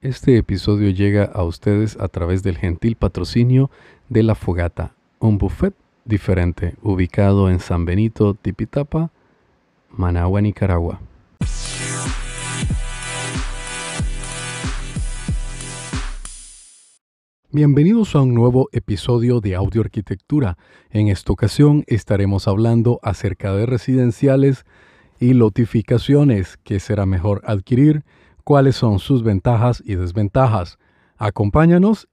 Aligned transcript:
Este 0.00 0.38
episodio 0.38 0.90
llega 0.90 1.24
a 1.24 1.42
ustedes 1.42 1.98
a 2.00 2.08
través 2.08 2.42
del 2.42 2.56
gentil 2.56 2.96
patrocinio 2.96 3.70
de 4.08 4.22
La 4.22 4.34
Fogata, 4.34 4.94
un 5.18 5.36
buffet 5.36 5.74
diferente 6.04 6.76
ubicado 6.82 7.50
en 7.50 7.60
San 7.60 7.84
Benito, 7.84 8.34
Tipitapa, 8.34 9.10
Managua, 9.90 10.40
Nicaragua. 10.40 11.00
Bienvenidos 17.58 18.14
a 18.14 18.20
un 18.20 18.34
nuevo 18.34 18.68
episodio 18.70 19.40
de 19.40 19.56
Audio 19.56 19.80
Arquitectura. 19.80 20.56
En 20.90 21.08
esta 21.08 21.32
ocasión 21.32 21.82
estaremos 21.88 22.46
hablando 22.46 23.00
acerca 23.02 23.52
de 23.52 23.66
residenciales 23.66 24.64
y 25.18 25.32
lotificaciones, 25.32 26.56
qué 26.62 26.78
será 26.78 27.04
mejor 27.04 27.42
adquirir, 27.44 28.04
cuáles 28.44 28.76
son 28.76 29.00
sus 29.00 29.24
ventajas 29.24 29.82
y 29.84 29.96
desventajas. 29.96 30.78
Acompáñanos 31.16 32.06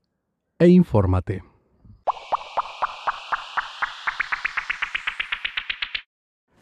e 0.57 0.69
infórmate. 0.69 1.43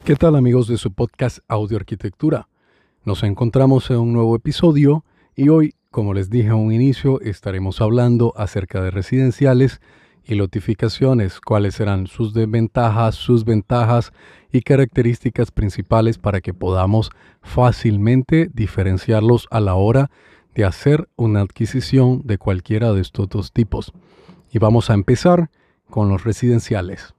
¿Qué 0.03 0.17
tal 0.17 0.35
amigos 0.35 0.67
de 0.67 0.75
su 0.75 0.91
podcast 0.91 1.39
Audio 1.47 1.77
Arquitectura? 1.77 2.49
Nos 3.05 3.23
encontramos 3.23 3.89
en 3.91 3.99
un 3.99 4.11
nuevo 4.11 4.35
episodio 4.35 5.05
y 5.37 5.47
hoy 5.47 5.73
como 5.93 6.15
les 6.15 6.31
dije 6.31 6.49
a 6.49 6.55
un 6.55 6.73
inicio, 6.73 7.21
estaremos 7.21 7.79
hablando 7.79 8.33
acerca 8.35 8.81
de 8.81 8.89
residenciales 8.89 9.79
y 10.25 10.33
lotificaciones, 10.33 11.39
cuáles 11.39 11.75
serán 11.75 12.07
sus 12.07 12.33
desventajas, 12.33 13.13
sus 13.13 13.45
ventajas 13.45 14.11
y 14.51 14.61
características 14.61 15.51
principales 15.51 16.17
para 16.17 16.41
que 16.41 16.51
podamos 16.51 17.11
fácilmente 17.43 18.49
diferenciarlos 18.51 19.47
a 19.51 19.59
la 19.59 19.75
hora 19.75 20.09
de 20.55 20.65
hacer 20.65 21.09
una 21.15 21.41
adquisición 21.41 22.23
de 22.25 22.39
cualquiera 22.39 22.91
de 22.91 23.01
estos 23.01 23.29
dos 23.29 23.51
tipos. 23.51 23.93
Y 24.51 24.57
vamos 24.57 24.89
a 24.89 24.95
empezar 24.95 25.51
con 25.91 26.09
los 26.09 26.23
residenciales. 26.23 27.13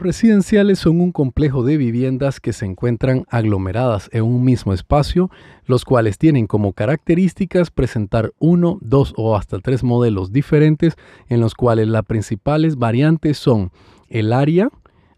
Residenciales 0.00 0.78
son 0.78 1.00
un 1.00 1.12
complejo 1.12 1.62
de 1.62 1.76
viviendas 1.76 2.40
que 2.40 2.52
se 2.52 2.66
encuentran 2.66 3.24
aglomeradas 3.28 4.08
en 4.12 4.24
un 4.24 4.44
mismo 4.44 4.72
espacio, 4.72 5.30
los 5.66 5.84
cuales 5.84 6.18
tienen 6.18 6.46
como 6.46 6.72
características 6.72 7.70
presentar 7.70 8.32
uno, 8.38 8.78
dos 8.80 9.14
o 9.16 9.36
hasta 9.36 9.58
tres 9.60 9.84
modelos 9.84 10.32
diferentes, 10.32 10.96
en 11.28 11.40
los 11.40 11.54
cuales 11.54 11.88
las 11.88 12.04
principales 12.04 12.76
variantes 12.76 13.38
son 13.38 13.70
el 14.08 14.32
área, 14.32 14.70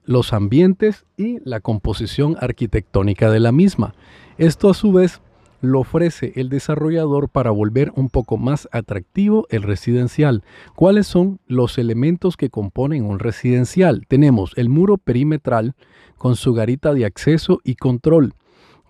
los 0.05 0.33
ambientes 0.33 1.07
y 1.17 1.39
la 1.49 1.61
composición 1.61 2.37
arquitectónica 2.41 3.31
de 3.31 3.41
la 3.41 3.53
misma. 3.53 3.95
Esto 4.37 4.71
a 4.71 4.75
su 4.75 4.93
vez 4.93 5.21
lo 5.63 5.81
ofrece 5.81 6.33
el 6.37 6.51
desarrollador 6.51 7.31
para 7.31 7.51
volver 7.51 7.93
un 7.97 8.11
poco 8.11 8.37
más 8.37 8.69
atractivo 8.73 9.47
el 9.49 9.63
residencial. 9.63 10.43
¿Cuáles 10.75 11.07
son 11.07 11.41
los 11.47 11.79
elementos 11.79 12.37
que 12.37 12.51
componen 12.51 13.05
un 13.05 13.19
residencial? 13.19 14.05
Tenemos 14.09 14.53
el 14.57 14.69
muro 14.69 14.99
perimetral 14.99 15.75
con 16.19 16.37
su 16.37 16.53
garita 16.53 16.93
de 16.93 17.07
acceso 17.07 17.61
y 17.65 17.77
control. 17.77 18.35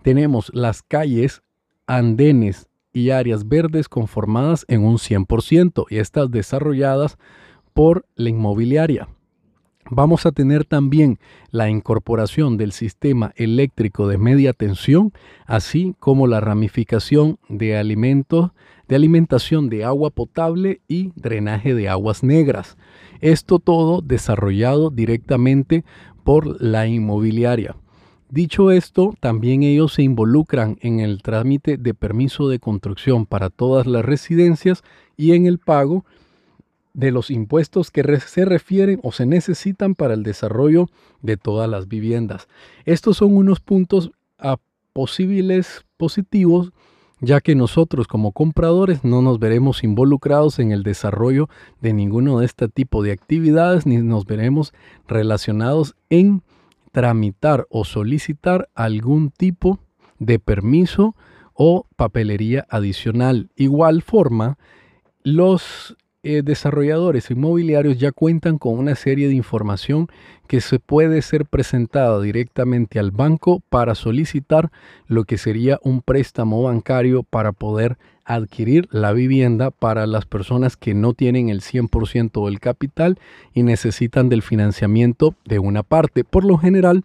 Tenemos 0.02 0.50
las 0.54 0.82
calles, 0.82 1.42
andenes 1.86 2.66
y 2.92 3.10
áreas 3.10 3.48
verdes 3.48 3.88
conformadas 3.88 4.64
en 4.68 4.84
un 4.84 4.96
100% 4.96 5.84
y 5.88 5.98
estas 5.98 6.30
desarrolladas 6.30 7.18
por 7.74 8.06
la 8.16 8.30
inmobiliaria. 8.30 9.08
Vamos 9.94 10.24
a 10.24 10.32
tener 10.32 10.64
también 10.64 11.18
la 11.50 11.68
incorporación 11.68 12.56
del 12.56 12.72
sistema 12.72 13.34
eléctrico 13.36 14.08
de 14.08 14.16
media 14.16 14.54
tensión, 14.54 15.12
así 15.44 15.94
como 15.98 16.26
la 16.26 16.40
ramificación 16.40 17.38
de 17.50 17.76
alimentos, 17.76 18.52
de 18.88 18.96
alimentación 18.96 19.68
de 19.68 19.84
agua 19.84 20.08
potable 20.08 20.80
y 20.88 21.12
drenaje 21.14 21.74
de 21.74 21.90
aguas 21.90 22.22
negras. 22.22 22.78
Esto 23.20 23.58
todo 23.58 24.00
desarrollado 24.00 24.88
directamente 24.88 25.84
por 26.24 26.62
la 26.62 26.86
inmobiliaria. 26.86 27.76
Dicho 28.30 28.70
esto, 28.70 29.12
también 29.20 29.62
ellos 29.62 29.92
se 29.92 30.02
involucran 30.02 30.78
en 30.80 31.00
el 31.00 31.20
trámite 31.20 31.76
de 31.76 31.92
permiso 31.92 32.48
de 32.48 32.60
construcción 32.60 33.26
para 33.26 33.50
todas 33.50 33.86
las 33.86 34.06
residencias 34.06 34.84
y 35.18 35.32
en 35.32 35.44
el 35.44 35.58
pago 35.58 36.06
de 36.94 37.10
los 37.10 37.30
impuestos 37.30 37.90
que 37.90 38.02
se 38.20 38.44
refieren 38.44 39.00
o 39.02 39.12
se 39.12 39.26
necesitan 39.26 39.94
para 39.94 40.14
el 40.14 40.22
desarrollo 40.22 40.88
de 41.20 41.36
todas 41.36 41.68
las 41.68 41.88
viviendas. 41.88 42.48
Estos 42.84 43.18
son 43.18 43.36
unos 43.36 43.60
puntos 43.60 44.12
a 44.38 44.58
posibles 44.92 45.84
positivos 45.96 46.72
ya 47.22 47.40
que 47.40 47.54
nosotros 47.54 48.08
como 48.08 48.32
compradores 48.32 49.04
no 49.04 49.22
nos 49.22 49.38
veremos 49.38 49.84
involucrados 49.84 50.58
en 50.58 50.72
el 50.72 50.82
desarrollo 50.82 51.48
de 51.80 51.92
ninguno 51.92 52.40
de 52.40 52.46
este 52.46 52.68
tipo 52.68 53.00
de 53.02 53.12
actividades 53.12 53.86
ni 53.86 53.98
nos 53.98 54.26
veremos 54.26 54.74
relacionados 55.06 55.94
en 56.10 56.42
tramitar 56.90 57.66
o 57.70 57.84
solicitar 57.84 58.68
algún 58.74 59.30
tipo 59.30 59.78
de 60.18 60.40
permiso 60.40 61.14
o 61.54 61.86
papelería 61.94 62.66
adicional. 62.68 63.50
Igual 63.54 64.02
forma, 64.02 64.58
los 65.22 65.96
eh, 66.24 66.42
desarrolladores 66.44 67.32
inmobiliarios 67.32 67.98
ya 67.98 68.12
cuentan 68.12 68.58
con 68.58 68.78
una 68.78 68.94
serie 68.94 69.26
de 69.26 69.34
información 69.34 70.06
que 70.46 70.60
se 70.60 70.78
puede 70.78 71.20
ser 71.20 71.46
presentada 71.46 72.20
directamente 72.20 73.00
al 73.00 73.10
banco 73.10 73.60
para 73.68 73.96
solicitar 73.96 74.70
lo 75.08 75.24
que 75.24 75.36
sería 75.36 75.80
un 75.82 76.00
préstamo 76.00 76.62
bancario 76.62 77.24
para 77.24 77.50
poder 77.50 77.98
adquirir 78.24 78.88
la 78.92 79.12
vivienda 79.12 79.72
para 79.72 80.06
las 80.06 80.24
personas 80.24 80.76
que 80.76 80.94
no 80.94 81.12
tienen 81.12 81.48
el 81.48 81.60
100% 81.60 82.46
del 82.46 82.60
capital 82.60 83.18
y 83.52 83.64
necesitan 83.64 84.28
del 84.28 84.42
financiamiento 84.42 85.34
de 85.44 85.58
una 85.58 85.82
parte. 85.82 86.22
Por 86.22 86.44
lo 86.44 86.56
general, 86.56 87.02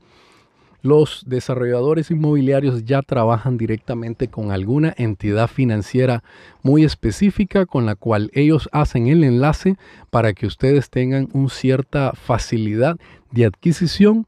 los 0.82 1.24
desarrolladores 1.26 2.12
inmobiliarios 2.12 2.86
ya 2.86 3.02
trabajan 3.02 3.58
directamente 3.58 4.28
con 4.28 4.52
alguna 4.52 4.94
entidad 4.98 5.48
financiera 5.48 6.24
muy 6.62 6.84
específica 6.84 7.66
con 7.66 7.86
la 7.86 7.96
cual 7.96 8.30
ellos 8.34 8.70
hacen 8.72 9.08
el 9.08 9.24
enlace 9.24 9.76
para 10.10 10.34
que 10.34 10.46
ustedes 10.46 10.90
tengan 10.90 11.30
una 11.34 11.50
cierta 11.50 12.14
facilidad 12.14 12.98
de 13.32 13.46
adquisición 13.46 14.26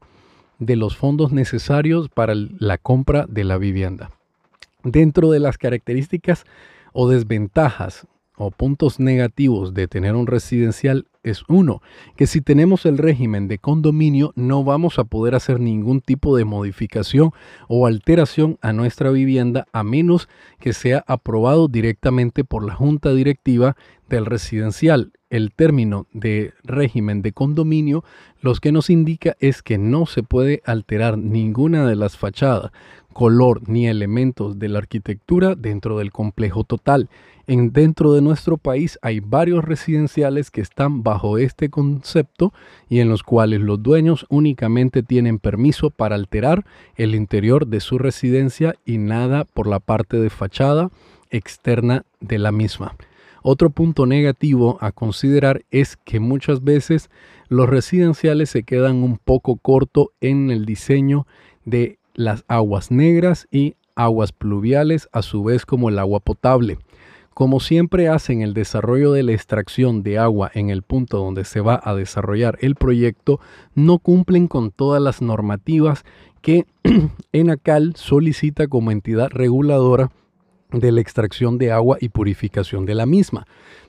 de 0.58 0.76
los 0.76 0.96
fondos 0.96 1.32
necesarios 1.32 2.08
para 2.08 2.34
la 2.34 2.78
compra 2.78 3.26
de 3.28 3.44
la 3.44 3.56
vivienda. 3.56 4.10
Dentro 4.82 5.30
de 5.30 5.40
las 5.40 5.56
características 5.56 6.44
o 6.92 7.08
desventajas 7.08 8.06
o 8.36 8.50
puntos 8.50 8.98
negativos 8.98 9.74
de 9.74 9.86
tener 9.88 10.14
un 10.14 10.26
residencial 10.26 11.06
es 11.22 11.44
uno, 11.48 11.82
que 12.16 12.26
si 12.26 12.40
tenemos 12.40 12.86
el 12.86 12.98
régimen 12.98 13.48
de 13.48 13.58
condominio 13.58 14.32
no 14.36 14.64
vamos 14.64 14.98
a 14.98 15.04
poder 15.04 15.34
hacer 15.34 15.60
ningún 15.60 16.00
tipo 16.00 16.36
de 16.36 16.44
modificación 16.44 17.32
o 17.68 17.86
alteración 17.86 18.58
a 18.62 18.72
nuestra 18.72 19.10
vivienda 19.10 19.66
a 19.72 19.82
menos 19.82 20.28
que 20.58 20.72
sea 20.72 21.04
aprobado 21.06 21.68
directamente 21.68 22.44
por 22.44 22.64
la 22.64 22.74
junta 22.74 23.12
directiva 23.12 23.76
del 24.08 24.26
residencial. 24.26 25.12
El 25.30 25.52
término 25.52 26.06
de 26.12 26.52
régimen 26.64 27.22
de 27.22 27.32
condominio 27.32 28.04
lo 28.40 28.54
que 28.54 28.72
nos 28.72 28.90
indica 28.90 29.36
es 29.38 29.62
que 29.62 29.78
no 29.78 30.06
se 30.06 30.22
puede 30.22 30.60
alterar 30.64 31.18
ninguna 31.18 31.86
de 31.86 31.94
las 31.94 32.16
fachadas, 32.16 32.72
color 33.12 33.68
ni 33.68 33.86
elementos 33.86 34.58
de 34.58 34.68
la 34.68 34.78
arquitectura 34.78 35.54
dentro 35.54 35.98
del 35.98 36.10
complejo 36.10 36.64
total. 36.64 37.08
En, 37.46 37.72
dentro 37.72 38.12
de 38.12 38.22
nuestro 38.22 38.56
país 38.56 38.98
hay 39.02 39.20
varios 39.20 39.64
residenciales 39.64 40.50
que 40.50 40.60
están 40.60 41.02
bajo 41.02 41.09
este 41.38 41.70
concepto 41.70 42.52
y 42.88 43.00
en 43.00 43.08
los 43.08 43.22
cuales 43.22 43.60
los 43.60 43.82
dueños 43.82 44.26
únicamente 44.28 45.02
tienen 45.02 45.38
permiso 45.38 45.90
para 45.90 46.14
alterar 46.14 46.64
el 46.96 47.14
interior 47.14 47.66
de 47.66 47.80
su 47.80 47.98
residencia 47.98 48.74
y 48.84 48.98
nada 48.98 49.44
por 49.44 49.66
la 49.66 49.80
parte 49.80 50.18
de 50.18 50.30
fachada 50.30 50.90
externa 51.30 52.04
de 52.20 52.38
la 52.38 52.52
misma. 52.52 52.96
Otro 53.42 53.70
punto 53.70 54.04
negativo 54.06 54.76
a 54.80 54.92
considerar 54.92 55.62
es 55.70 55.96
que 55.96 56.20
muchas 56.20 56.62
veces 56.62 57.08
los 57.48 57.68
residenciales 57.68 58.50
se 58.50 58.64
quedan 58.64 59.02
un 59.02 59.16
poco 59.16 59.56
corto 59.56 60.12
en 60.20 60.50
el 60.50 60.66
diseño 60.66 61.26
de 61.64 61.98
las 62.14 62.44
aguas 62.48 62.90
negras 62.90 63.48
y 63.50 63.76
aguas 63.94 64.32
pluviales, 64.32 65.08
a 65.12 65.22
su 65.22 65.42
vez 65.42 65.66
como 65.66 65.88
el 65.88 65.98
agua 65.98 66.20
potable. 66.20 66.78
Como 67.34 67.60
siempre 67.60 68.08
hacen 68.08 68.42
el 68.42 68.54
desarrollo 68.54 69.12
de 69.12 69.22
la 69.22 69.32
extracción 69.32 70.02
de 70.02 70.18
agua 70.18 70.50
en 70.52 70.68
el 70.68 70.82
punto 70.82 71.18
donde 71.18 71.44
se 71.44 71.60
va 71.60 71.80
a 71.82 71.94
desarrollar 71.94 72.58
el 72.60 72.74
proyecto, 72.74 73.40
no 73.74 73.98
cumplen 73.98 74.48
con 74.48 74.72
todas 74.72 75.00
las 75.00 75.22
normativas 75.22 76.04
que 76.42 76.66
ENACAL 77.32 77.94
solicita 77.96 78.66
como 78.66 78.90
entidad 78.90 79.30
reguladora 79.30 80.10
de 80.72 80.92
la 80.92 81.00
extracción 81.00 81.58
de 81.58 81.72
agua 81.72 81.98
y 82.00 82.08
purificación 82.10 82.86
de 82.86 82.94
la 82.94 83.06
misma. 83.06 83.46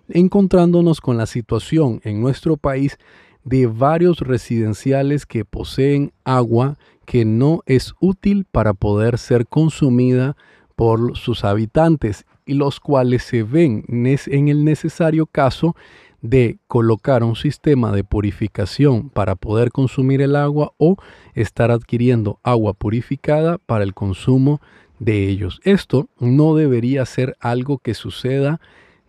encontrándonos 0.09 0.99
con 0.99 1.17
la 1.17 1.25
situación 1.25 2.01
en 2.03 2.21
nuestro 2.21 2.57
país 2.57 2.97
de 3.43 3.65
varios 3.67 4.19
residenciales 4.19 5.25
que 5.25 5.45
poseen 5.45 6.11
agua 6.25 6.77
que 7.05 7.23
no 7.25 7.61
es 7.65 7.93
útil 7.99 8.45
para 8.51 8.73
poder 8.73 9.17
ser 9.17 9.47
consumida 9.47 10.35
por 10.75 11.17
sus 11.17 11.43
habitantes 11.43 12.25
y 12.45 12.53
los 12.53 12.79
cuales 12.79 13.23
se 13.23 13.43
ven 13.43 13.83
en 13.87 14.47
el 14.47 14.63
necesario 14.63 15.25
caso 15.25 15.75
de 16.21 16.59
colocar 16.67 17.23
un 17.23 17.35
sistema 17.35 17.91
de 17.91 18.03
purificación 18.03 19.09
para 19.09 19.35
poder 19.35 19.71
consumir 19.71 20.21
el 20.21 20.35
agua 20.35 20.73
o 20.77 20.97
estar 21.33 21.71
adquiriendo 21.71 22.39
agua 22.43 22.73
purificada 22.73 23.57
para 23.57 23.83
el 23.83 23.93
consumo 23.93 24.61
de 24.99 25.27
ellos. 25.27 25.59
Esto 25.63 26.07
no 26.19 26.55
debería 26.55 27.05
ser 27.05 27.35
algo 27.39 27.79
que 27.79 27.95
suceda 27.95 28.61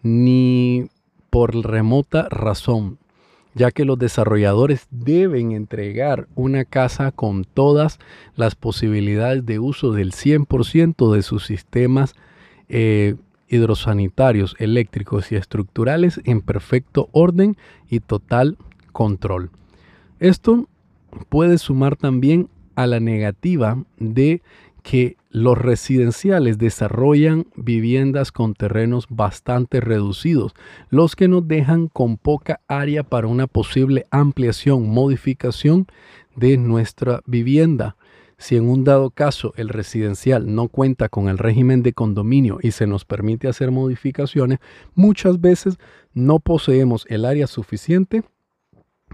ni 0.02 0.86
por 1.28 1.54
remota 1.54 2.28
razón, 2.30 2.98
ya 3.54 3.70
que 3.70 3.84
los 3.84 3.98
desarrolladores 3.98 4.86
deben 4.90 5.52
entregar 5.52 6.28
una 6.34 6.64
casa 6.64 7.12
con 7.12 7.44
todas 7.44 7.98
las 8.36 8.54
posibilidades 8.54 9.44
de 9.44 9.58
uso 9.58 9.92
del 9.92 10.12
100% 10.12 11.12
de 11.12 11.22
sus 11.22 11.44
sistemas 11.44 12.14
eh, 12.68 13.16
hidrosanitarios, 13.48 14.56
eléctricos 14.58 15.30
y 15.30 15.36
estructurales 15.36 16.20
en 16.24 16.40
perfecto 16.40 17.08
orden 17.12 17.56
y 17.90 18.00
total 18.00 18.56
control. 18.92 19.50
Esto 20.20 20.68
puede 21.28 21.58
sumar 21.58 21.96
también 21.96 22.48
a 22.74 22.86
la 22.86 23.00
negativa 23.00 23.82
de 23.98 24.42
que 24.82 25.16
los 25.30 25.56
residenciales 25.56 26.58
desarrollan 26.58 27.46
viviendas 27.56 28.32
con 28.32 28.54
terrenos 28.54 29.06
bastante 29.08 29.80
reducidos, 29.80 30.54
los 30.90 31.16
que 31.16 31.28
nos 31.28 31.46
dejan 31.46 31.88
con 31.88 32.16
poca 32.16 32.60
área 32.68 33.02
para 33.02 33.28
una 33.28 33.46
posible 33.46 34.06
ampliación, 34.10 34.88
modificación 34.88 35.86
de 36.36 36.56
nuestra 36.56 37.22
vivienda. 37.26 37.96
Si 38.42 38.56
en 38.56 38.68
un 38.68 38.82
dado 38.82 39.10
caso 39.10 39.54
el 39.56 39.68
residencial 39.68 40.52
no 40.52 40.66
cuenta 40.66 41.08
con 41.08 41.28
el 41.28 41.38
régimen 41.38 41.84
de 41.84 41.92
condominio 41.92 42.58
y 42.60 42.72
se 42.72 42.88
nos 42.88 43.04
permite 43.04 43.46
hacer 43.46 43.70
modificaciones, 43.70 44.58
muchas 44.96 45.40
veces 45.40 45.78
no 46.12 46.40
poseemos 46.40 47.06
el 47.08 47.24
área 47.24 47.46
suficiente 47.46 48.24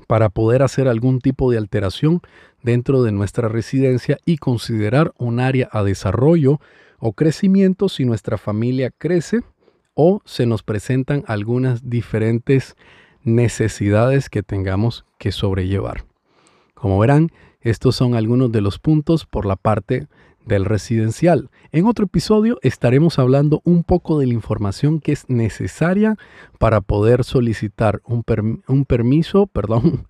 para 0.07 0.31
poder 0.31 0.63
hacer 0.63 0.89
algún 0.89 1.21
tipo 1.21 1.51
de 1.51 1.59
alteración 1.59 2.23
dentro 2.63 3.03
de 3.03 3.13
nuestra 3.13 3.49
residencia 3.49 4.17
y 4.25 4.39
considerar 4.39 5.13
un 5.19 5.41
área 5.41 5.69
a 5.73 5.83
desarrollo 5.83 6.59
o 6.99 7.13
crecimiento 7.13 7.91
si 7.91 8.07
nuestra 8.07 8.39
familia 8.39 8.91
crece 8.97 9.43
o 9.93 10.23
se 10.25 10.47
nos 10.47 10.63
presentan 10.63 11.23
algunas 11.27 11.91
diferentes 11.91 12.77
necesidades 13.25 14.31
que 14.31 14.43
tengamos 14.43 15.05
que 15.19 15.33
sobrellevar. 15.33 16.07
Como 16.73 16.99
verán, 16.99 17.31
estos 17.71 17.97
son 17.97 18.15
algunos 18.15 18.53
de 18.53 18.61
los 18.61 18.79
puntos 18.79 19.27
por 19.27 19.47
la 19.47 19.57
parte 19.57 20.09
del 20.47 20.65
residencial. 20.65 21.51
En 21.73 21.87
otro 21.87 22.07
episodio 22.07 22.59
estaremos 22.63 23.19
hablando 23.19 23.61
un 23.65 23.85
poco 23.85 24.19
de 24.19 24.27
la 24.27 24.33
información 24.33 25.01
que 25.01 25.13
es 25.13 25.29
necesaria 25.29 26.17
para 26.59 26.81
poder 26.81 27.25
solicitar 27.25 28.01
un, 28.05 28.25
permiso, 28.85 29.47
perdón, 29.53 30.07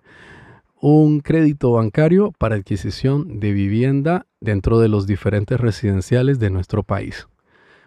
un 0.79 1.19
crédito 1.19 1.73
bancario 1.73 2.31
para 2.37 2.55
adquisición 2.55 3.39
de 3.39 3.51
vivienda 3.51 4.25
dentro 4.39 4.79
de 4.79 4.87
los 4.87 5.05
diferentes 5.05 5.59
residenciales 5.59 6.39
de 6.39 6.49
nuestro 6.49 6.83
país. 6.83 7.27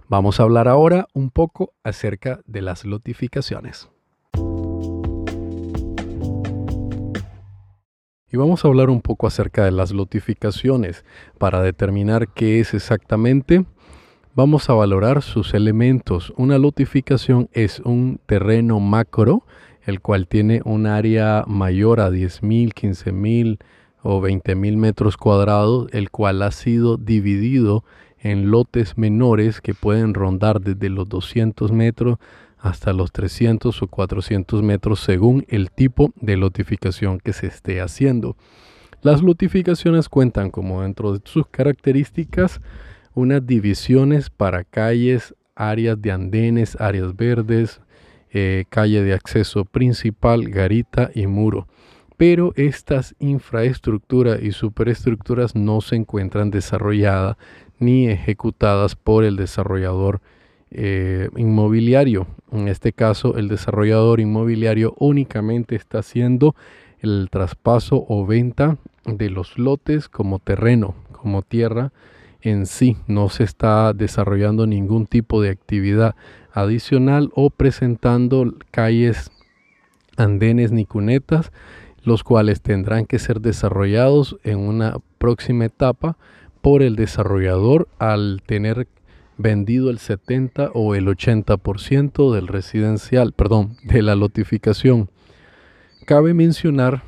Vamos 0.09 0.39
a 0.39 0.43
hablar 0.43 0.69
ahora 0.69 1.09
un 1.15 1.31
poco 1.31 1.73
acerca 1.83 2.41
de 2.45 2.61
las 2.61 2.85
notificaciones. 2.85 3.89
Y 8.33 8.39
vamos 8.39 8.65
a 8.65 8.69
hablar 8.69 8.89
un 8.89 9.03
poco 9.03 9.27
acerca 9.27 9.67
de 9.67 9.73
las 9.73 9.93
notificaciones. 9.93 11.05
Para 11.37 11.61
determinar 11.61 12.29
qué 12.29 12.61
es 12.61 12.73
exactamente, 12.73 13.67
vamos 14.35 14.71
a 14.71 14.73
valorar 14.73 15.21
sus 15.21 15.53
elementos. 15.53 16.33
Una 16.39 16.59
notificación 16.59 17.51
es 17.53 17.81
un 17.81 18.21
terreno 18.25 18.81
macro, 18.81 19.45
el 19.85 20.01
cual 20.01 20.29
tiene 20.29 20.63
un 20.65 20.87
área 20.87 21.45
mayor 21.47 22.01
a 22.01 22.09
10.000, 22.09 22.73
15.000 22.73 23.59
o 24.03 24.23
20.000 24.23 24.77
metros 24.79 25.19
cuadrados, 25.19 25.89
el 25.93 26.11
cual 26.11 26.41
ha 26.41 26.53
sido 26.53 26.97
dividido 26.97 27.85
en 28.19 28.51
lotes 28.51 28.97
menores 28.97 29.61
que 29.61 29.75
pueden 29.75 30.15
rondar 30.15 30.63
desde 30.63 30.89
los 30.89 31.07
200 31.07 31.71
metros 31.71 32.17
hasta 32.63 32.93
los 32.93 33.11
300 33.11 33.83
o 33.83 33.87
400 33.89 34.63
metros 34.63 35.01
según 35.01 35.45
el 35.49 35.73
tipo 35.73 36.13
de 36.15 36.37
lotificación 36.37 37.19
que 37.19 37.33
se 37.33 37.49
esté 37.49 37.81
haciendo. 37.81 38.37
Las 39.03 39.21
lotificaciones 39.21 40.09
cuentan 40.09 40.51
como 40.51 40.83
dentro 40.83 41.13
de 41.13 41.21
sus 41.25 41.49
características 41.49 42.61
unas 43.15 43.45
divisiones 43.45 44.31
para 44.31 44.63
calles, 44.63 45.35
áreas 45.57 46.01
de 46.01 46.13
andenes, 46.13 46.81
áreas 46.81 47.17
verdes, 47.17 47.81
eh, 48.31 48.65
calle 48.69 49.03
de 49.03 49.13
acceso 49.13 49.65
principal, 49.65 50.49
garita 50.49 51.11
y 51.15 51.27
muro. 51.27 51.67
Pero 52.17 52.53
estas 52.55 53.17
infraestructuras 53.19 54.41
y 54.41 54.53
superestructuras 54.53 55.57
no 55.57 55.81
se 55.81 55.97
encuentran 55.97 56.53
desarrolladas 56.53 57.37
ni 57.81 58.09
ejecutadas 58.09 58.95
por 58.95 59.25
el 59.25 59.35
desarrollador 59.35 60.21
eh, 60.75 61.29
inmobiliario. 61.37 62.27
En 62.51 62.69
este 62.69 62.93
caso, 62.93 63.37
el 63.37 63.49
desarrollador 63.49 64.21
inmobiliario 64.21 64.95
únicamente 64.99 65.77
está 65.77 65.99
haciendo 65.99 66.55
el 67.01 67.29
traspaso 67.31 68.05
o 68.09 68.27
venta 68.27 68.79
de 69.05 69.31
los 69.31 69.59
lotes 69.59 70.09
como 70.09 70.39
terreno, 70.39 70.95
como 71.13 71.43
tierra 71.43 71.93
en 72.41 72.67
sí. 72.67 72.97
No 73.07 73.29
se 73.29 73.45
está 73.45 73.93
desarrollando 73.93 74.67
ningún 74.67 75.07
tipo 75.07 75.43
de 75.43 75.51
actividad 75.51 76.15
adicional 76.53 77.31
o 77.35 77.51
presentando 77.51 78.55
calles, 78.71 79.31
andenes 80.17 80.73
ni 80.73 80.85
cunetas, 80.85 81.53
los 82.03 82.25
cuales 82.25 82.61
tendrán 82.61 83.07
que 83.07 83.19
ser 83.19 83.41
desarrollados 83.41 84.37
en 84.43 84.59
una 84.59 84.97
próxima 85.19 85.67
etapa 85.67 86.17
por 86.61 86.83
el 86.83 86.97
desarrollador 86.97 87.89
al 87.99 88.43
tener 88.47 88.89
vendido 89.43 89.91
el 89.91 89.99
70 89.99 90.71
o 90.73 90.95
el 90.95 91.07
80% 91.07 92.33
del 92.33 92.49
residencial, 92.49 93.33
perdón, 93.33 93.77
de 93.85 94.03
la 94.03 94.15
lotificación. 94.15 95.11
Cabe 96.07 96.33
mencionar 96.35 97.03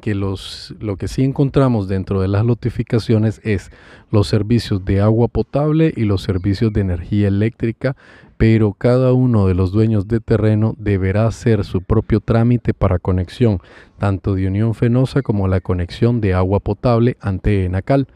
que 0.00 0.14
los, 0.14 0.74
lo 0.80 0.96
que 0.96 1.08
sí 1.08 1.24
encontramos 1.24 1.88
dentro 1.88 2.20
de 2.20 2.28
las 2.28 2.44
lotificaciones 2.44 3.40
es 3.44 3.70
los 4.10 4.28
servicios 4.28 4.84
de 4.84 5.00
agua 5.00 5.28
potable 5.28 5.92
y 5.96 6.04
los 6.04 6.22
servicios 6.22 6.72
de 6.72 6.82
energía 6.82 7.28
eléctrica, 7.28 7.96
pero 8.36 8.72
cada 8.72 9.12
uno 9.12 9.48
de 9.48 9.54
los 9.54 9.72
dueños 9.72 10.06
de 10.06 10.20
terreno 10.20 10.74
deberá 10.78 11.26
hacer 11.26 11.64
su 11.64 11.82
propio 11.82 12.20
trámite 12.20 12.72
para 12.72 13.00
conexión, 13.00 13.60
tanto 13.98 14.34
de 14.34 14.46
Unión 14.46 14.74
Fenosa 14.74 15.22
como 15.22 15.48
la 15.48 15.60
conexión 15.60 16.20
de 16.20 16.34
agua 16.34 16.60
potable 16.60 17.16
ante 17.20 17.64
Enacal. 17.64 18.06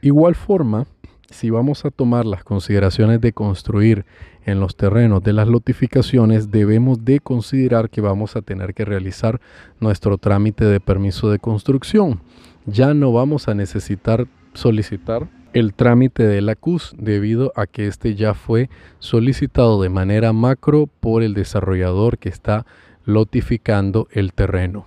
Igual 0.00 0.36
forma, 0.36 0.86
si 1.30 1.50
vamos 1.50 1.84
a 1.84 1.90
tomar 1.90 2.24
las 2.24 2.42
consideraciones 2.42 3.20
de 3.20 3.32
construir 3.32 4.04
en 4.44 4.60
los 4.60 4.76
terrenos 4.76 5.22
de 5.22 5.34
las 5.34 5.46
lotificaciones, 5.46 6.50
debemos 6.50 7.04
de 7.04 7.20
considerar 7.20 7.90
que 7.90 8.00
vamos 8.00 8.34
a 8.34 8.42
tener 8.42 8.72
que 8.74 8.84
realizar 8.84 9.40
nuestro 9.78 10.16
trámite 10.16 10.64
de 10.64 10.80
permiso 10.80 11.30
de 11.30 11.38
construcción. 11.38 12.20
Ya 12.64 12.94
no 12.94 13.12
vamos 13.12 13.48
a 13.48 13.54
necesitar 13.54 14.26
solicitar 14.54 15.28
el 15.52 15.74
trámite 15.74 16.26
de 16.26 16.40
la 16.40 16.54
CUS 16.56 16.94
debido 16.98 17.52
a 17.56 17.66
que 17.66 17.86
este 17.86 18.14
ya 18.14 18.34
fue 18.34 18.70
solicitado 18.98 19.82
de 19.82 19.88
manera 19.88 20.32
macro 20.32 20.88
por 21.00 21.22
el 21.22 21.34
desarrollador 21.34 22.18
que 22.18 22.28
está 22.28 22.66
lotificando 23.04 24.08
el 24.12 24.32
terreno. 24.32 24.86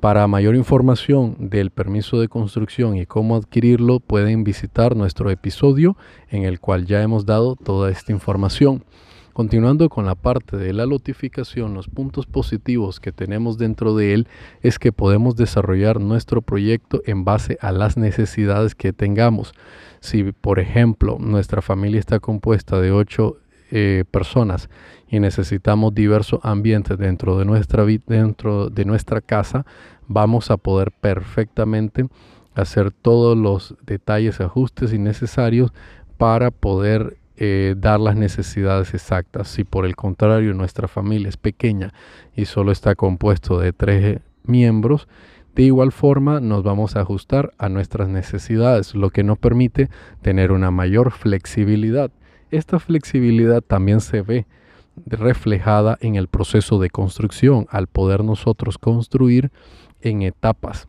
Para 0.00 0.26
mayor 0.26 0.56
información 0.56 1.36
del 1.38 1.70
permiso 1.70 2.20
de 2.20 2.28
construcción 2.28 2.96
y 2.96 3.06
cómo 3.06 3.34
adquirirlo, 3.34 3.98
pueden 3.98 4.44
visitar 4.44 4.94
nuestro 4.94 5.30
episodio 5.30 5.96
en 6.28 6.44
el 6.44 6.60
cual 6.60 6.84
ya 6.84 7.02
hemos 7.02 7.24
dado 7.24 7.56
toda 7.56 7.90
esta 7.90 8.12
información. 8.12 8.84
Continuando 9.32 9.88
con 9.88 10.04
la 10.04 10.14
parte 10.14 10.58
de 10.58 10.72
la 10.74 10.86
notificación, 10.86 11.74
los 11.74 11.88
puntos 11.88 12.26
positivos 12.26 13.00
que 13.00 13.10
tenemos 13.10 13.56
dentro 13.56 13.94
de 13.94 14.12
él 14.12 14.28
es 14.62 14.78
que 14.78 14.92
podemos 14.92 15.34
desarrollar 15.34 16.00
nuestro 16.00 16.42
proyecto 16.42 17.02
en 17.06 17.24
base 17.24 17.58
a 17.60 17.72
las 17.72 17.96
necesidades 17.96 18.74
que 18.74 18.92
tengamos. 18.92 19.54
Si, 20.00 20.32
por 20.32 20.58
ejemplo, 20.58 21.16
nuestra 21.18 21.62
familia 21.62 22.00
está 22.00 22.20
compuesta 22.20 22.80
de 22.80 22.92
ocho 22.92 23.38
eh, 23.70 24.04
personas 24.10 24.68
y 25.08 25.20
necesitamos 25.20 25.94
diversos 25.94 26.40
ambientes 26.42 26.98
dentro 26.98 27.38
de 27.38 27.44
nuestra 27.44 27.84
dentro 27.84 28.70
de 28.70 28.84
nuestra 28.84 29.20
casa, 29.20 29.64
vamos 30.08 30.50
a 30.50 30.56
poder 30.56 30.92
perfectamente 30.92 32.06
hacer 32.54 32.90
todos 32.90 33.36
los 33.36 33.76
detalles, 33.84 34.40
ajustes 34.40 34.92
innecesarios 34.92 35.72
para 36.16 36.50
poder 36.50 37.18
eh, 37.36 37.74
dar 37.76 38.00
las 38.00 38.16
necesidades 38.16 38.94
exactas. 38.94 39.48
Si 39.48 39.64
por 39.64 39.84
el 39.84 39.94
contrario 39.94 40.54
nuestra 40.54 40.88
familia 40.88 41.28
es 41.28 41.36
pequeña 41.36 41.92
y 42.34 42.46
solo 42.46 42.72
está 42.72 42.94
compuesto 42.94 43.60
de 43.60 43.72
tres 43.72 44.20
miembros, 44.44 45.06
de 45.54 45.64
igual 45.64 45.92
forma 45.92 46.40
nos 46.40 46.62
vamos 46.62 46.96
a 46.96 47.00
ajustar 47.00 47.52
a 47.58 47.68
nuestras 47.68 48.08
necesidades, 48.08 48.94
lo 48.94 49.10
que 49.10 49.22
nos 49.22 49.38
permite 49.38 49.90
tener 50.22 50.52
una 50.52 50.70
mayor 50.70 51.12
flexibilidad. 51.12 52.10
Esta 52.50 52.78
flexibilidad 52.78 53.60
también 53.60 54.00
se 54.00 54.22
ve 54.22 54.46
reflejada 55.04 55.98
en 56.00 56.14
el 56.14 56.28
proceso 56.28 56.78
de 56.78 56.90
construcción, 56.90 57.66
al 57.70 57.86
poder 57.86 58.24
nosotros 58.24 58.78
construir 58.78 59.50
en 60.00 60.22
etapas. 60.22 60.86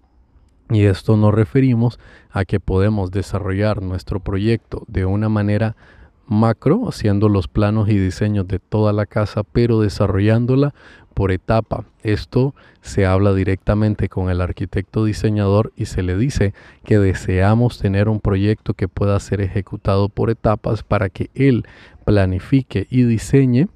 Y 0.69 0.83
esto 0.83 1.17
nos 1.17 1.33
referimos 1.33 1.99
a 2.29 2.45
que 2.45 2.59
podemos 2.59 3.11
desarrollar 3.11 3.81
nuestro 3.81 4.19
proyecto 4.19 4.83
de 4.87 5.05
una 5.05 5.29
manera 5.29 5.75
macro, 6.27 6.89
haciendo 6.89 7.29
los 7.29 7.47
planos 7.47 7.89
y 7.89 7.97
diseños 7.97 8.47
de 8.47 8.59
toda 8.59 8.91
la 8.91 9.05
casa, 9.05 9.43
pero 9.43 9.79
desarrollándola 9.79 10.73
por 11.17 11.31
etapa. 11.31 11.83
Esto 12.03 12.53
se 12.81 13.07
habla 13.07 13.33
directamente 13.33 14.07
con 14.07 14.29
el 14.29 14.39
arquitecto 14.39 15.03
diseñador 15.03 15.73
y 15.75 15.85
se 15.85 16.03
le 16.03 16.15
dice 16.15 16.53
que 16.85 16.99
deseamos 16.99 17.79
tener 17.79 18.07
un 18.07 18.19
proyecto 18.19 18.75
que 18.75 18.87
pueda 18.87 19.19
ser 19.19 19.41
ejecutado 19.41 20.09
por 20.09 20.29
etapas 20.29 20.83
para 20.83 21.09
que 21.09 21.31
él 21.33 21.65
planifique 22.05 22.85
y 22.91 23.01
diseñe 23.01 23.67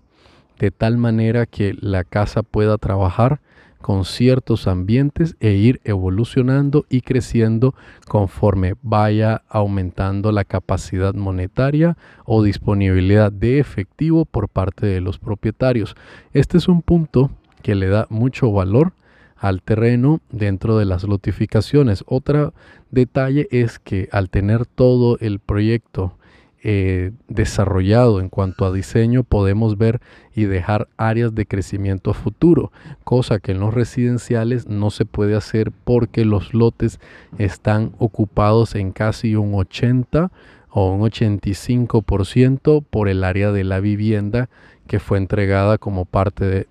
de 0.60 0.70
tal 0.70 1.00
manera 1.00 1.48
que 1.48 1.76
la 1.82 2.04
casa 2.04 2.44
pueda 2.44 2.78
trabajar 2.78 3.40
con 3.82 4.06
ciertos 4.06 4.68
ambientes 4.68 5.36
e 5.40 5.54
ir 5.54 5.82
evolucionando 5.84 6.86
y 6.90 7.02
creciendo 7.02 7.74
conforme 8.08 8.76
vaya 8.82 9.44
aumentando 9.50 10.32
la 10.32 10.46
capacidad 10.46 11.14
monetaria 11.14 11.98
o 12.26 12.44
disponibilidad 12.44 13.32
de 13.32 13.60
efectivo 13.60 14.26
por 14.26 14.50
parte 14.50 14.86
de 14.86 15.02
los 15.02 15.20
propietarios. 15.20 15.96
Este 16.34 16.58
es 16.58 16.68
un 16.68 16.82
punto 16.82 17.32
que 17.62 17.76
le 17.76 17.88
da 17.88 18.08
mucho 18.10 18.52
valor 18.52 18.94
al 19.36 19.64
terreno 19.64 20.22
dentro 20.30 20.78
de 20.78 20.86
las 20.86 21.04
lotificaciones. 21.04 22.04
Otro 22.08 22.54
detalle 22.92 23.48
es 23.52 23.80
que 23.80 24.08
al 24.12 24.30
tener 24.30 24.66
todo 24.66 25.18
el 25.20 25.40
proyecto 25.40 26.16
eh, 26.64 27.12
desarrollado 27.28 28.20
en 28.20 28.30
cuanto 28.30 28.66
a 28.66 28.72
diseño 28.72 29.24
podemos 29.24 29.80
ver 29.80 30.00
y 30.36 30.44
dejar 30.44 30.88
áreas 30.96 31.34
de 31.34 31.48
crecimiento 31.48 32.14
futuro, 32.14 32.72
cosa 33.04 33.40
que 33.40 33.54
en 33.54 33.60
los 33.60 33.74
residenciales 33.74 34.68
no 34.68 34.92
se 34.92 35.06
puede 35.06 35.36
hacer 35.36 35.72
porque 35.72 36.24
los 36.24 36.54
lotes 36.54 37.00
están 37.40 37.94
ocupados 37.98 38.76
en 38.76 38.92
casi 38.92 39.36
un 39.36 39.56
80 39.56 40.32
o 40.70 40.92
un 40.92 41.02
85% 41.02 42.86
por 42.88 43.10
el 43.10 43.24
área 43.24 43.52
de 43.52 43.64
la 43.64 43.80
vivienda 43.80 44.50
que 44.86 45.00
fue 45.00 45.18
entregada 45.18 45.80
como 45.80 46.06
parte 46.06 46.68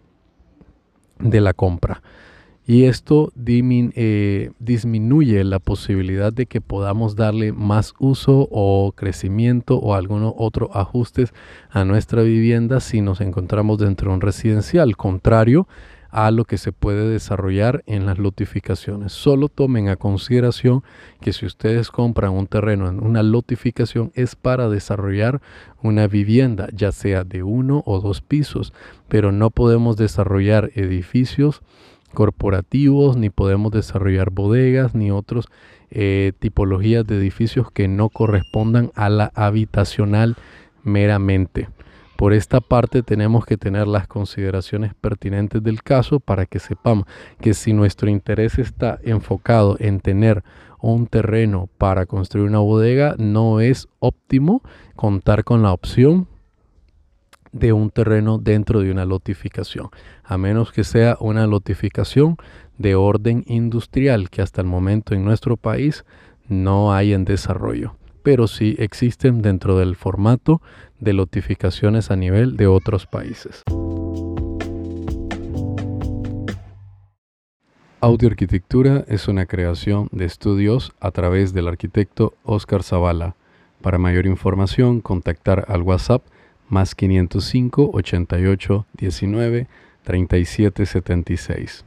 de 1.18 1.40
la 1.40 1.52
compra 1.52 2.00
y 2.70 2.84
esto 2.84 3.32
eh, 3.36 4.52
disminuye 4.60 5.42
la 5.42 5.58
posibilidad 5.58 6.32
de 6.32 6.46
que 6.46 6.60
podamos 6.60 7.16
darle 7.16 7.52
más 7.52 7.94
uso 7.98 8.46
o 8.48 8.92
crecimiento 8.94 9.76
o 9.78 9.94
algunos 9.94 10.34
otros 10.36 10.70
ajustes 10.72 11.34
a 11.70 11.84
nuestra 11.84 12.22
vivienda 12.22 12.78
si 12.78 13.00
nos 13.00 13.20
encontramos 13.22 13.78
dentro 13.78 14.10
de 14.10 14.14
un 14.14 14.20
residencial, 14.20 14.96
contrario 14.96 15.66
a 16.10 16.30
lo 16.30 16.44
que 16.44 16.58
se 16.58 16.70
puede 16.70 17.08
desarrollar 17.08 17.82
en 17.86 18.06
las 18.06 18.18
lotificaciones. 18.18 19.10
Solo 19.10 19.48
tomen 19.48 19.88
a 19.88 19.96
consideración 19.96 20.84
que 21.20 21.32
si 21.32 21.46
ustedes 21.46 21.90
compran 21.90 22.30
un 22.30 22.46
terreno 22.46 22.88
en 22.88 23.02
una 23.02 23.24
lotificación 23.24 24.12
es 24.14 24.36
para 24.36 24.68
desarrollar 24.68 25.40
una 25.82 26.06
vivienda, 26.06 26.68
ya 26.72 26.92
sea 26.92 27.24
de 27.24 27.42
uno 27.42 27.82
o 27.84 28.00
dos 28.00 28.20
pisos, 28.20 28.72
pero 29.08 29.32
no 29.32 29.50
podemos 29.50 29.96
desarrollar 29.96 30.70
edificios 30.76 31.62
corporativos, 32.12 33.16
ni 33.16 33.30
podemos 33.30 33.72
desarrollar 33.72 34.30
bodegas, 34.30 34.94
ni 34.94 35.10
otras 35.10 35.46
eh, 35.90 36.32
tipologías 36.38 37.06
de 37.06 37.16
edificios 37.16 37.70
que 37.70 37.88
no 37.88 38.08
correspondan 38.08 38.92
a 38.94 39.08
la 39.08 39.32
habitacional 39.34 40.36
meramente. 40.82 41.68
Por 42.16 42.34
esta 42.34 42.60
parte 42.60 43.02
tenemos 43.02 43.46
que 43.46 43.56
tener 43.56 43.88
las 43.88 44.06
consideraciones 44.06 44.92
pertinentes 44.94 45.62
del 45.62 45.82
caso 45.82 46.20
para 46.20 46.44
que 46.44 46.58
sepamos 46.58 47.06
que 47.40 47.54
si 47.54 47.72
nuestro 47.72 48.10
interés 48.10 48.58
está 48.58 48.98
enfocado 49.02 49.76
en 49.80 50.00
tener 50.00 50.44
un 50.80 51.06
terreno 51.06 51.68
para 51.78 52.06
construir 52.06 52.46
una 52.46 52.58
bodega, 52.58 53.14
no 53.18 53.60
es 53.60 53.88
óptimo 54.00 54.62
contar 54.96 55.44
con 55.44 55.62
la 55.62 55.72
opción 55.72 56.26
de 57.52 57.72
un 57.72 57.90
terreno 57.90 58.38
dentro 58.38 58.80
de 58.80 58.90
una 58.90 59.04
lotificación, 59.04 59.88
a 60.24 60.38
menos 60.38 60.72
que 60.72 60.84
sea 60.84 61.16
una 61.20 61.46
lotificación 61.46 62.36
de 62.78 62.94
orden 62.94 63.44
industrial 63.46 64.30
que 64.30 64.42
hasta 64.42 64.60
el 64.60 64.66
momento 64.66 65.14
en 65.14 65.24
nuestro 65.24 65.56
país 65.56 66.04
no 66.48 66.92
hay 66.92 67.12
en 67.12 67.24
desarrollo, 67.24 67.96
pero 68.22 68.46
sí 68.46 68.74
existen 68.78 69.42
dentro 69.42 69.78
del 69.78 69.96
formato 69.96 70.60
de 70.98 71.12
lotificaciones 71.12 72.10
a 72.10 72.16
nivel 72.16 72.56
de 72.56 72.66
otros 72.66 73.06
países. 73.06 73.62
Audioarquitectura 78.02 79.04
es 79.08 79.28
una 79.28 79.44
creación 79.44 80.08
de 80.10 80.24
estudios 80.24 80.92
a 81.00 81.10
través 81.10 81.52
del 81.52 81.68
arquitecto 81.68 82.32
Oscar 82.44 82.82
Zavala. 82.82 83.36
Para 83.82 83.98
mayor 83.98 84.24
información, 84.26 85.02
contactar 85.02 85.66
al 85.68 85.82
WhatsApp 85.82 86.22
más 86.70 86.94
505 86.94 87.90
88 87.92 88.86
19 88.94 89.66
37 90.04 90.86
76. 90.86 91.84